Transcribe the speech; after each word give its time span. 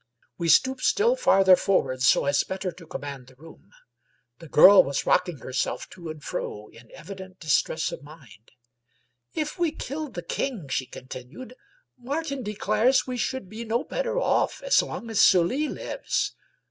We 0.39 0.49
stooped 0.49 0.81
still 0.81 1.15
farther 1.15 1.55
for 1.55 1.83
ward 1.83 2.01
so 2.01 2.25
as 2.25 2.43
better 2.43 2.71
to 2.71 2.87
command 2.87 3.27
the 3.27 3.35
room. 3.35 3.69
The 4.39 4.49
girl 4.49 4.83
was 4.83 5.05
rocking 5.05 5.37
herself 5.37 5.87
to 5.91 6.09
and 6.09 6.23
fro 6.23 6.69
in 6.69 6.89
evident 6.95 7.39
distress 7.39 7.91
of 7.91 8.01
mind. 8.01 8.49
"If 9.35 9.59
we 9.59 9.69
killed 9.71 10.15
the 10.15 10.23
King," 10.23 10.69
she 10.69 10.87
continued," 10.87 11.53
Martin 11.99 12.41
declares 12.41 13.05
we 13.05 13.17
should 13.17 13.47
be 13.47 13.63
no 13.63 13.83
better 13.83 14.17
off, 14.19 14.63
as 14.63 14.81
long 14.81 15.07
as 15.11 15.21
Sully 15.21 15.67
lives. 15.67 16.33